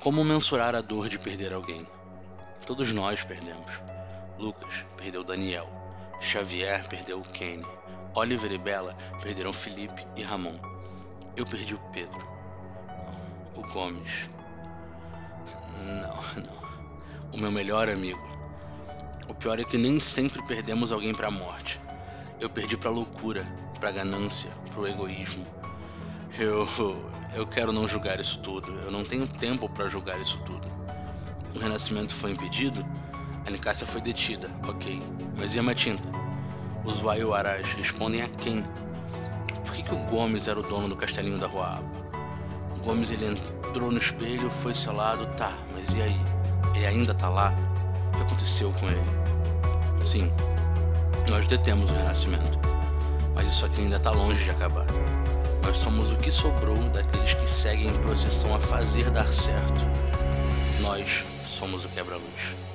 Como 0.00 0.24
mensurar 0.24 0.74
a 0.74 0.80
dor 0.80 1.08
de 1.08 1.18
perder 1.18 1.52
alguém? 1.52 1.86
Todos 2.64 2.92
nós 2.92 3.22
perdemos. 3.22 3.80
Lucas 4.38 4.84
perdeu 4.96 5.24
Daniel. 5.24 5.68
Xavier 6.20 6.86
perdeu 6.88 7.20
Kenny. 7.22 7.66
Oliver 8.14 8.52
e 8.52 8.58
Bella 8.58 8.96
perderam 9.22 9.52
Felipe 9.52 10.06
e 10.16 10.22
Ramon. 10.22 10.58
Eu 11.36 11.44
perdi 11.46 11.74
o 11.74 11.78
Pedro. 11.92 12.26
O 13.54 13.62
Gomes. 13.72 14.30
Não, 15.84 16.16
não. 16.42 16.66
O 17.32 17.36
meu 17.36 17.50
melhor 17.50 17.88
amigo. 17.88 18.26
O 19.28 19.34
pior 19.34 19.58
é 19.58 19.64
que 19.64 19.76
nem 19.76 19.98
sempre 19.98 20.42
perdemos 20.46 20.92
alguém 20.92 21.14
para 21.14 21.28
a 21.28 21.30
morte. 21.30 21.80
Eu 22.40 22.48
perdi 22.48 22.76
para 22.76 22.90
a 22.90 22.92
loucura, 22.92 23.46
para 23.80 23.88
a 23.88 23.92
ganância, 23.92 24.50
para 24.70 24.80
o 24.80 24.86
egoísmo. 24.86 25.44
Eu 26.38 26.68
eu 27.36 27.46
quero 27.46 27.70
não 27.70 27.86
julgar 27.86 28.18
isso 28.18 28.38
tudo. 28.38 28.72
Eu 28.80 28.90
não 28.90 29.04
tenho 29.04 29.26
tempo 29.26 29.68
para 29.68 29.88
julgar 29.88 30.18
isso 30.20 30.38
tudo. 30.46 30.66
O 31.54 31.58
renascimento 31.58 32.14
foi 32.14 32.30
impedido? 32.30 32.84
A 33.46 33.50
Nicásia 33.50 33.86
foi 33.86 34.00
detida, 34.00 34.50
ok. 34.66 35.02
Mas 35.38 35.54
e 35.54 35.58
a 35.58 35.62
Matinta? 35.62 36.08
Os 36.84 37.02
Waioarás 37.02 37.74
respondem 37.74 38.22
a 38.22 38.28
quem? 38.28 38.64
Por 39.64 39.74
que, 39.74 39.82
que 39.82 39.94
o 39.94 39.98
Gomes 40.04 40.48
era 40.48 40.58
o 40.58 40.62
dono 40.62 40.88
do 40.88 40.96
castelinho 40.96 41.38
da 41.38 41.46
Rua 41.46 41.78
Aba? 41.78 41.90
O 42.74 42.80
Gomes 42.80 43.10
ele 43.10 43.26
entrou 43.26 43.90
no 43.90 43.98
espelho, 43.98 44.50
foi 44.50 44.74
selado, 44.74 45.26
tá, 45.36 45.52
mas 45.72 45.92
e 45.94 46.00
aí? 46.00 46.20
Ele 46.74 46.86
ainda 46.86 47.14
tá 47.14 47.28
lá? 47.28 47.54
O 48.14 48.16
que 48.16 48.22
aconteceu 48.22 48.72
com 48.72 48.86
ele? 48.86 50.04
Sim, 50.04 50.30
nós 51.28 51.46
detemos 51.48 51.90
o 51.90 51.94
renascimento, 51.94 52.58
mas 53.34 53.46
isso 53.50 53.66
aqui 53.66 53.82
ainda 53.82 53.98
tá 53.98 54.10
longe 54.10 54.44
de 54.44 54.50
acabar. 54.50 54.86
Nós 55.66 55.78
somos 55.78 56.12
o 56.12 56.16
que 56.16 56.30
sobrou 56.30 56.76
daqueles 56.90 57.34
que 57.34 57.44
seguem 57.44 57.88
em 57.88 57.98
procissão 57.98 58.54
a 58.54 58.60
fazer 58.60 59.10
dar 59.10 59.26
certo. 59.32 59.84
Nós 60.82 61.24
somos 61.58 61.84
o 61.84 61.88
quebra-luz. 61.88 62.65